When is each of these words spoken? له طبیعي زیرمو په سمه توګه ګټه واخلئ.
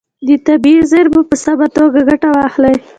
له 0.27 0.35
طبیعي 0.47 0.81
زیرمو 0.91 1.21
په 1.29 1.35
سمه 1.43 1.67
توګه 1.77 1.99
ګټه 2.09 2.29
واخلئ. 2.35 2.75